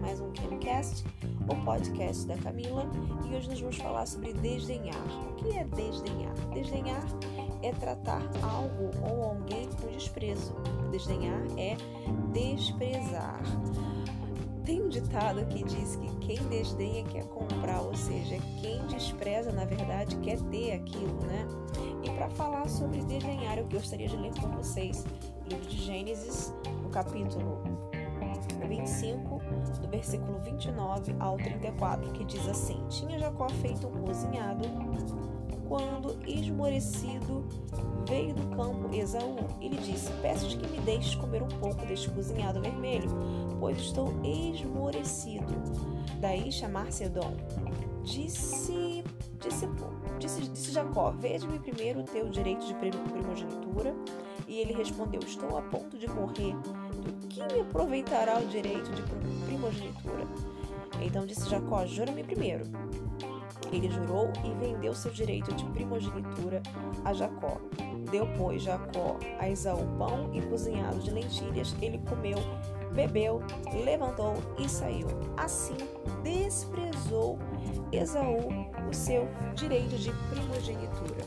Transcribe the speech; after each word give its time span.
mais 0.00 0.20
um 0.20 0.32
Camcast, 0.32 1.04
o 1.48 1.64
podcast 1.64 2.26
da 2.26 2.36
Camila, 2.38 2.86
e 3.26 3.34
hoje 3.34 3.48
nós 3.48 3.60
vamos 3.60 3.76
falar 3.76 4.06
sobre 4.06 4.32
desdenhar. 4.32 4.96
O 5.30 5.34
que 5.34 5.52
é 5.52 5.64
desdenhar? 5.64 6.34
Desdenhar 6.54 7.04
é 7.62 7.70
tratar 7.72 8.22
algo 8.42 8.90
ou 9.06 9.24
alguém 9.24 9.68
com 9.80 9.88
desprezo. 9.88 10.54
Desdenhar 10.90 11.42
é 11.58 11.76
desprezar. 12.32 13.42
Tem 14.64 14.82
um 14.82 14.88
ditado 14.88 15.44
que 15.46 15.64
diz 15.64 15.96
que 15.96 16.16
quem 16.16 16.38
desdenha 16.48 17.04
quer 17.04 17.24
comprar, 17.26 17.82
ou 17.82 17.94
seja, 17.94 18.36
quem 18.60 18.84
despreza, 18.86 19.52
na 19.52 19.64
verdade, 19.64 20.16
quer 20.18 20.40
ter 20.42 20.72
aquilo, 20.72 21.18
né? 21.26 21.46
E 22.02 22.10
para 22.10 22.30
falar 22.30 22.68
sobre 22.68 23.02
desdenhar, 23.04 23.58
eu 23.58 23.66
gostaria 23.66 24.08
de 24.08 24.16
ler 24.16 24.32
com 24.40 24.48
vocês 24.56 25.04
o 25.44 25.48
livro 25.48 25.68
de 25.68 25.76
Gênesis, 25.76 26.54
no 26.82 26.88
capítulo 26.88 27.90
25, 28.66 29.40
do 29.80 29.88
versículo 29.88 30.38
29 30.40 31.14
ao 31.18 31.36
34, 31.36 32.12
que 32.12 32.24
diz 32.24 32.48
assim: 32.48 32.82
Tinha 32.88 33.18
Jacó 33.18 33.48
feito 33.48 33.86
um 33.86 34.02
cozinhado 34.02 34.64
quando, 35.70 36.18
esmorecido, 36.26 37.46
veio 38.08 38.34
do 38.34 38.44
campo 38.56 38.92
Esaú 38.92 39.36
e 39.60 39.68
lhe 39.68 39.76
disse: 39.76 40.12
Peço-te 40.20 40.56
que 40.56 40.68
me 40.68 40.80
deixes 40.80 41.14
comer 41.14 41.44
um 41.44 41.48
pouco 41.48 41.86
deste 41.86 42.10
cozinhado 42.10 42.60
vermelho, 42.60 43.08
pois 43.60 43.78
estou 43.78 44.12
esmorecido. 44.24 45.54
Daí 46.18 46.50
chamar-se 46.50 47.04
Edom. 47.04 47.32
Disse, 48.02 49.04
disse, 49.40 49.68
disse, 50.18 50.40
disse 50.40 50.72
Jacó: 50.72 51.12
Veja-me 51.12 51.60
primeiro 51.60 52.00
o 52.00 52.04
teu 52.04 52.28
direito 52.28 52.66
de 52.66 52.74
primogenitura. 52.74 53.94
E 54.48 54.58
ele 54.58 54.72
respondeu: 54.72 55.20
Estou 55.20 55.56
a 55.56 55.62
ponto 55.62 55.96
de 55.96 56.08
morrer. 56.08 56.56
Que 57.30 57.40
me 57.54 57.60
aproveitará 57.60 58.38
o 58.38 58.46
direito 58.46 58.90
de 58.90 59.02
primogenitura? 59.46 60.26
Então 61.00 61.24
disse 61.24 61.48
Jacó: 61.48 61.86
Jura-me 61.86 62.24
primeiro. 62.24 62.64
Ele 63.72 63.88
jurou 63.88 64.32
e 64.44 64.52
vendeu 64.54 64.92
seu 64.92 65.12
direito 65.12 65.54
de 65.54 65.64
primogenitura 65.66 66.60
a 67.04 67.12
Jacó. 67.12 67.60
Deu, 68.10 68.26
pois, 68.36 68.62
Jacó 68.62 69.16
a 69.38 69.48
Esaú 69.48 69.86
pão 69.96 70.28
e 70.34 70.42
cozinhado 70.42 70.98
de 70.98 71.12
lentilhas. 71.12 71.74
Ele 71.80 71.98
comeu, 72.08 72.38
bebeu, 72.92 73.40
levantou 73.84 74.34
e 74.58 74.68
saiu. 74.68 75.06
Assim 75.36 75.76
desprezou 76.24 77.38
Esaú 77.92 78.48
o 78.88 78.92
seu 78.92 79.28
direito 79.54 79.96
de 79.96 80.12
primogenitura. 80.30 81.24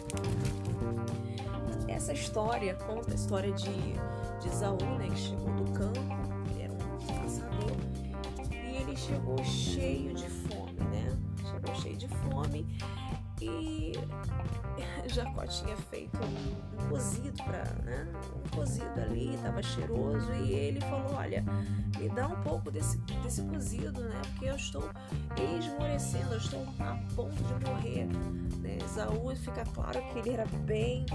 Essa 1.88 2.12
história 2.12 2.76
conta 2.76 3.12
a 3.12 3.16
história 3.16 3.54
de, 3.54 3.94
de 4.42 4.48
Esaú, 4.48 4.78
né, 4.98 5.08
que 5.08 5.18
chegou 5.18 5.54
do 5.54 5.72
campo, 5.72 5.93
chegou 9.14 9.44
cheio 9.44 10.14
de 10.16 10.28
fome, 10.28 10.80
né? 10.92 11.18
Chegou 11.52 11.76
cheio 11.76 11.98
de 11.98 12.08
fome 12.08 12.66
e 13.40 13.94
Jacó 15.08 15.46
tinha 15.46 15.76
feito 15.78 16.18
um 16.18 16.90
cozido 16.90 17.32
para, 17.44 17.64
né? 17.84 18.08
Um 18.36 18.56
cozido 18.56 19.00
ali, 19.00 19.36
estava 19.36 19.62
cheiroso 19.62 20.34
e 20.34 20.52
ele 20.52 20.82
falou: 20.82 21.16
Olha, 21.16 21.44
me 22.00 22.10
dá 22.10 22.28
um 22.28 22.42
pouco 22.42 22.72
desse, 22.72 22.98
desse 23.22 23.44
cozido, 23.44 24.02
né? 24.02 24.20
Porque 24.32 24.46
eu 24.46 24.56
estou 24.56 24.90
esmorecendo, 25.60 26.32
eu 26.32 26.38
estou 26.38 26.66
a 26.80 26.98
ponto 27.16 27.36
de 27.44 27.70
morrer. 27.70 28.08
Né? 28.62 28.78
Esaú 28.84 29.36
fica 29.36 29.64
claro 29.66 30.02
que 30.12 30.20
ele 30.20 30.32
era 30.32 30.46
bem 30.66 31.06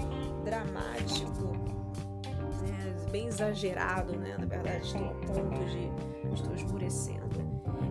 dramático, 0.45 1.53
né? 2.61 2.95
bem 3.11 3.27
exagerado, 3.27 4.17
né? 4.17 4.35
Na 4.37 4.45
verdade, 4.45 4.85
estou 4.85 5.05
a 5.05 5.13
ponto 5.13 5.65
de 5.65 5.91
estou 6.33 6.53
esmorecendo. 6.53 7.27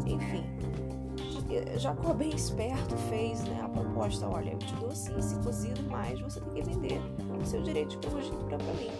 Enfim, 0.06 0.44
Jacó 1.76 2.12
bem 2.12 2.34
esperto 2.34 2.96
fez 3.08 3.42
né, 3.44 3.60
a 3.62 3.68
proposta, 3.68 4.28
olha, 4.28 4.50
eu 4.50 4.58
te 4.58 4.74
dou 4.76 4.90
sim 4.90 5.18
esse 5.18 5.34
cozido, 5.36 5.82
mas 5.88 6.20
você 6.20 6.40
tem 6.40 6.52
que 6.52 6.62
vender 6.62 7.00
o 7.40 7.44
seu 7.44 7.62
direito 7.62 7.90
de 7.90 7.98
primogenitura 7.98 8.58
para 8.58 8.74
mim. 8.74 8.90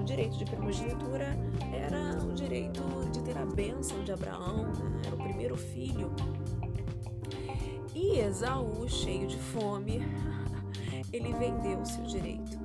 O 0.00 0.04
direito 0.04 0.36
de 0.36 0.44
primogenitura 0.44 1.38
era 1.72 2.18
o 2.24 2.32
direito 2.32 2.82
de 3.12 3.22
ter 3.22 3.38
a 3.38 3.44
bênção 3.44 4.02
de 4.02 4.10
Abraão, 4.10 4.64
né, 4.64 5.02
era 5.06 5.14
o 5.14 5.18
primeiro 5.18 5.56
filho. 5.56 6.10
E 7.94 8.18
Esaú, 8.18 8.88
cheio 8.88 9.28
de 9.28 9.38
fome, 9.38 10.00
ele 11.12 11.32
vendeu 11.34 11.78
o 11.78 11.86
seu 11.86 12.02
direito 12.04 12.61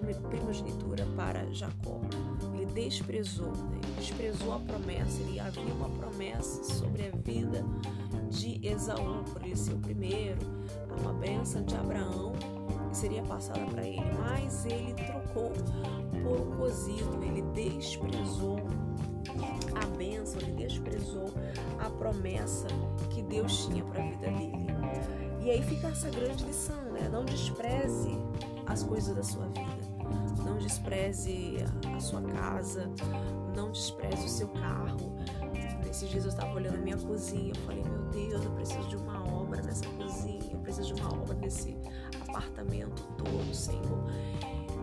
primogenitura 0.00 1.06
para 1.16 1.44
Jacó. 1.52 2.00
Ele 2.54 2.66
desprezou, 2.66 3.52
né? 3.52 3.78
ele 3.82 3.96
desprezou 3.96 4.54
a 4.54 4.58
promessa, 4.60 5.20
ele 5.22 5.40
havia 5.40 5.74
uma 5.74 5.88
promessa 5.88 6.62
sobre 6.64 7.08
a 7.08 7.10
vida 7.16 7.64
de 8.30 8.66
Esaú, 8.66 9.24
por 9.32 9.44
ele 9.44 9.56
ser 9.56 9.74
o 9.74 9.78
primeiro, 9.78 10.40
uma 11.00 11.12
bênção 11.12 11.62
de 11.64 11.74
Abraão 11.76 12.32
que 12.90 12.96
seria 12.96 13.22
passada 13.22 13.64
para 13.66 13.86
ele, 13.86 14.04
mas 14.18 14.66
ele 14.66 14.94
trocou 14.94 15.50
por 16.22 16.40
um 16.40 16.56
cozido, 16.56 17.22
ele 17.22 17.42
desprezou 17.54 18.58
a 19.74 19.86
bênção, 19.96 20.40
ele 20.42 20.52
desprezou 20.52 21.32
a 21.78 21.88
promessa 21.90 22.66
que 23.10 23.22
Deus 23.22 23.66
tinha 23.66 23.84
para 23.84 24.02
a 24.02 24.10
vida 24.10 24.30
dele. 24.30 24.66
E 25.42 25.50
aí 25.50 25.62
fica 25.62 25.88
essa 25.88 26.08
grande 26.08 26.44
lição, 26.44 26.80
né? 26.92 27.08
Não 27.10 27.24
despreze 27.24 28.16
as 28.72 28.82
coisas 28.82 29.14
da 29.14 29.22
sua 29.22 29.46
vida. 29.48 29.92
Não 30.44 30.56
despreze 30.58 31.56
a 31.94 32.00
sua 32.00 32.22
casa, 32.22 32.90
não 33.54 33.70
despreze 33.70 34.24
o 34.24 34.28
seu 34.28 34.48
carro. 34.48 35.14
Esses 35.88 36.08
dias 36.08 36.24
eu 36.24 36.30
estava 36.30 36.54
olhando 36.54 36.76
a 36.76 36.80
minha 36.80 36.96
cozinha, 36.96 37.52
eu 37.54 37.60
falei, 37.62 37.82
meu 37.84 38.02
Deus, 38.10 38.44
eu 38.44 38.50
preciso 38.52 38.88
de 38.88 38.96
uma 38.96 39.22
obra 39.30 39.60
nessa 39.62 39.86
cozinha, 39.90 40.50
eu 40.50 40.58
preciso 40.60 40.94
de 40.94 41.02
uma 41.02 41.12
obra 41.12 41.34
nesse 41.34 41.76
apartamento 42.28 43.02
todo, 43.18 43.54
Senhor. 43.54 44.04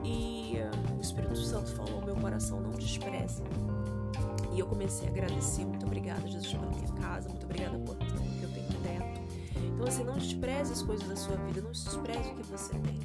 E 0.03 0.57
uh, 0.59 0.97
o 0.97 1.01
Espírito 1.01 1.35
Santo 1.35 1.71
falou 1.71 2.01
meu 2.01 2.16
coração, 2.16 2.61
não 2.61 2.71
despreze. 2.71 3.41
E 4.53 4.59
eu 4.59 4.67
comecei 4.67 5.07
a 5.07 5.11
agradecer, 5.11 5.66
muito 5.66 5.85
obrigada, 5.85 6.27
Jesus, 6.27 6.53
pela 6.53 6.67
minha 6.67 6.88
casa, 7.01 7.27
muito 7.29 7.45
obrigada 7.45 7.77
por 7.79 7.97
que 7.97 8.44
eu 8.44 8.50
tenho 8.51 8.67
teto. 8.83 9.19
Então, 9.79 9.88
assim, 9.88 10.03
não 10.03 10.17
despreze 10.17 10.73
as 10.73 10.81
coisas 10.81 11.07
da 11.07 11.16
sua 11.16 11.38
vida, 11.38 11.62
não 11.62 11.72
despreze 11.72 12.31
o 12.31 12.35
que 12.35 12.44
você 12.44 12.73
tem. 12.79 13.00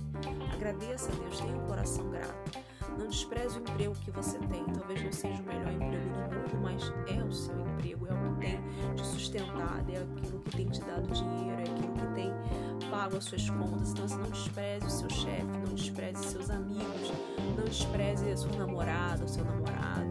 Agradeça 0.52 1.08
a 1.12 1.14
Deus, 1.14 1.38
tenha 1.38 1.56
um 1.56 1.66
coração 1.68 2.10
grato. 2.10 2.58
Não 2.98 3.06
despreze 3.06 3.58
o 3.58 3.60
emprego 3.60 3.94
que 4.04 4.10
você 4.10 4.36
tem. 4.38 4.64
Talvez 4.64 5.04
não 5.04 5.12
seja 5.12 5.40
o 5.40 5.46
melhor 5.46 5.72
emprego 5.72 6.08
do 6.08 6.34
mundo, 6.34 6.60
mas 6.60 6.82
é 7.06 7.22
o 7.22 7.32
seu 7.32 7.60
emprego, 7.60 8.08
é 8.08 8.12
o 8.12 8.34
que 8.34 8.40
tem 8.40 8.60
te 8.96 9.06
sustentado, 9.06 9.88
é 9.88 9.98
aquilo 9.98 10.40
que 10.40 10.56
tem 10.56 10.66
te 10.66 10.80
dado 10.80 11.06
dinheiro, 11.12 11.60
é 11.60 11.62
aquilo 11.62 11.92
que 11.92 12.14
tem 12.14 12.32
pago 12.90 13.18
as 13.18 13.24
suas 13.24 13.48
contas. 13.50 13.92
Então, 13.92 14.04
assim, 14.06 14.18
não 14.18 14.30
despreze 14.30 14.86
o 14.86 14.90
seu 14.90 15.10
chefe, 15.10 15.44
não 15.44 15.74
despreze 15.74 16.24
seus 16.24 16.50
amigos, 16.50 17.12
não 17.56 17.64
despreze 17.66 18.32
a 18.32 18.36
sua 18.36 18.56
namorada, 18.56 19.24
o 19.24 19.28
seu 19.28 19.44
namorado, 19.44 20.10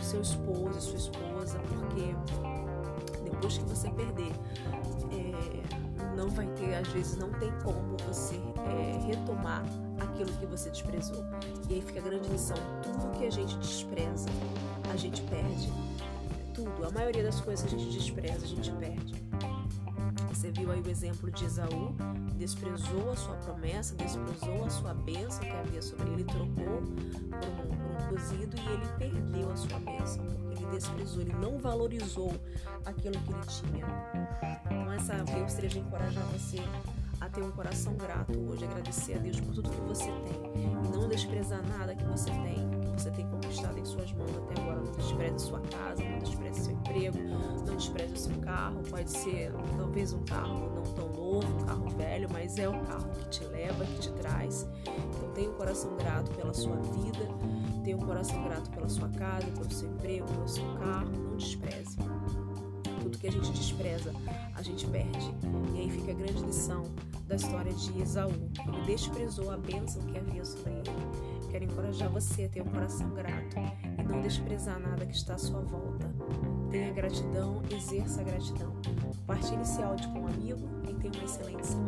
o 0.00 0.02
seu 0.02 0.22
esposo, 0.22 0.78
a 0.78 0.80
sua 0.80 0.96
esposa, 0.96 1.58
porque 1.68 2.14
depois 3.42 3.58
que 3.58 3.64
você 3.64 3.90
perder, 3.90 4.32
é, 5.10 6.16
não 6.16 6.28
vai 6.30 6.46
ter, 6.54 6.76
às 6.76 6.86
vezes 6.88 7.16
não 7.16 7.32
tem 7.32 7.50
como 7.64 7.96
você 8.06 8.36
é, 8.36 9.04
retomar 9.04 9.64
aquilo 9.98 10.30
que 10.34 10.46
você 10.46 10.70
desprezou. 10.70 11.24
E 11.68 11.74
aí 11.74 11.82
fica 11.82 11.98
a 11.98 12.02
grande 12.02 12.28
lição: 12.28 12.56
tudo 12.82 13.10
que 13.18 13.26
a 13.26 13.30
gente 13.30 13.58
despreza, 13.58 14.28
a 14.92 14.96
gente 14.96 15.22
perde. 15.22 15.72
Tudo, 16.54 16.86
a 16.86 16.90
maioria 16.90 17.24
das 17.24 17.40
coisas 17.40 17.68
que 17.68 17.74
a 17.74 17.78
gente 17.78 17.98
despreza, 17.98 18.44
a 18.44 18.48
gente 18.48 18.70
perde. 18.72 19.14
Você 20.28 20.50
viu 20.52 20.70
aí 20.70 20.80
o 20.80 20.88
exemplo 20.88 21.30
de 21.30 21.44
Esaú, 21.44 21.94
desprezou 22.36 23.10
a 23.10 23.16
sua 23.16 23.34
promessa, 23.36 23.94
desprezou 23.96 24.64
a 24.64 24.70
sua 24.70 24.94
bênção 24.94 25.40
que 25.40 25.50
havia 25.50 25.82
sobre 25.82 26.10
ele, 26.10 26.24
trocou 26.24 26.46
por 26.54 27.64
um, 27.64 27.76
por 27.76 28.04
um 28.04 28.08
cozido 28.08 28.56
e 28.56 28.72
ele 28.72 28.86
perdeu 28.98 29.41
desprezou, 30.76 31.22
ele 31.22 31.32
não 31.34 31.58
valorizou 31.58 32.32
aquilo 32.84 33.18
que 33.20 33.32
ele 33.32 33.46
tinha. 33.46 33.86
Então, 34.66 34.92
essa 34.92 35.14
eu 35.14 35.42
gostaria 35.42 35.70
de 35.70 35.78
encorajar 35.78 36.24
você 36.26 36.58
a 37.22 37.28
ter 37.28 37.40
um 37.40 37.52
coração 37.52 37.94
grato 37.94 38.36
hoje, 38.50 38.64
agradecer 38.64 39.14
a 39.14 39.18
Deus 39.18 39.38
por 39.38 39.54
tudo 39.54 39.70
que 39.70 39.80
você 39.82 40.06
tem 40.06 40.64
e 40.64 40.96
não 40.96 41.08
desprezar 41.08 41.62
nada 41.68 41.94
que 41.94 42.04
você 42.04 42.30
tem, 42.30 42.68
que 42.80 43.00
você 43.00 43.12
tem 43.12 43.24
conquistado 43.28 43.78
em 43.78 43.84
suas 43.84 44.12
mãos 44.12 44.30
até 44.36 44.60
agora. 44.60 44.80
Não 44.80 44.92
despreze 44.92 45.38
sua 45.38 45.60
casa, 45.60 46.02
não 46.02 46.18
despreze 46.18 46.64
seu 46.64 46.72
emprego, 46.72 47.18
não 47.64 47.76
despreze 47.76 48.12
o 48.12 48.18
seu 48.18 48.36
carro. 48.38 48.82
Pode 48.90 49.08
ser 49.08 49.52
talvez 49.76 50.12
um 50.12 50.24
carro 50.24 50.72
não 50.74 50.82
tão 50.82 51.08
novo, 51.12 51.46
um 51.46 51.64
carro 51.64 51.88
velho, 51.90 52.28
mas 52.32 52.58
é 52.58 52.68
o 52.68 52.80
carro 52.80 53.08
que 53.10 53.28
te 53.28 53.44
leva, 53.44 53.84
que 53.84 53.98
te 54.00 54.10
traz. 54.14 54.68
Então 54.84 55.30
tenha 55.32 55.48
um 55.48 55.54
coração 55.54 55.96
grato 55.96 56.28
pela 56.32 56.52
sua 56.52 56.74
vida, 56.74 57.28
tenha 57.84 57.96
um 57.96 58.00
coração 58.00 58.42
grato 58.42 58.68
pela 58.70 58.88
sua 58.88 59.08
casa, 59.10 59.46
pelo 59.46 59.70
seu 59.70 59.88
emprego, 59.88 60.26
pelo 60.26 60.48
seu 60.48 60.64
carro. 60.74 61.12
Não 61.12 61.36
despreze 61.36 61.96
tudo 63.02 63.18
que 63.18 63.26
a 63.26 63.32
gente 63.32 63.50
despreza, 63.52 64.12
a 64.54 64.62
gente 64.62 64.86
perde. 64.86 65.34
E 65.74 65.80
aí 65.80 65.90
fica 65.90 66.12
a 66.12 66.14
grande 66.14 66.42
lição 66.44 66.84
da 67.32 67.36
história 67.36 67.72
de 67.72 68.02
Esaú. 68.02 68.30
Ele 68.68 68.82
desprezou 68.84 69.50
a 69.50 69.56
bênção 69.56 70.02
que 70.02 70.18
havia 70.18 70.44
sobre 70.44 70.70
ele. 70.70 71.50
Quero 71.50 71.64
encorajar 71.64 72.10
você 72.10 72.44
a 72.44 72.48
ter 72.50 72.60
um 72.60 72.66
coração 72.66 73.08
grato 73.14 73.56
e 73.98 74.02
não 74.02 74.20
desprezar 74.20 74.78
nada 74.78 75.06
que 75.06 75.16
está 75.16 75.34
à 75.34 75.38
sua 75.38 75.60
volta. 75.60 76.12
Tenha 76.70 76.92
gratidão, 76.92 77.62
exerça 77.70 78.20
a 78.20 78.24
gratidão. 78.24 78.74
Compartilhe 79.16 79.62
esse 79.62 79.82
áudio 79.82 80.10
com 80.12 80.20
um 80.20 80.26
amigo 80.26 80.68
e 80.86 80.92
tenha 80.94 81.14
uma 81.14 81.24
excelente 81.24 81.66
semana. 81.66 81.81